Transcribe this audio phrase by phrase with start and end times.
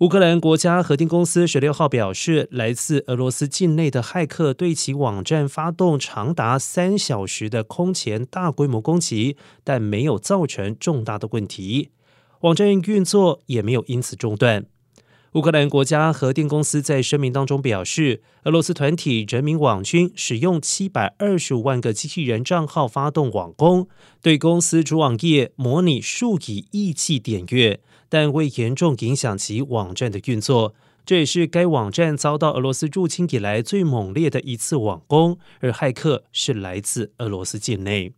[0.00, 11.90] 乌克兰国家核电公司十六号表示，来自俄罗斯境内的骇客对其网站发动长达三小时的空前大规模攻击，但没有造成重大的问题，
[12.40, 14.64] 网站运作也没有因此中断。
[15.34, 23.86] 乌克兰国家核电公司在声明当中表示，俄罗斯团体人民网军使用七百二十五万个机器人账号发动网攻，
[24.20, 30.74] 对公司主网页模拟数以亿计点阅，但未严重影响其网站的运作。
[31.06, 38.12] 这也是该网站遭到俄罗斯入侵以来最猛烈的一次网攻，而骇客是来自俄罗斯境内。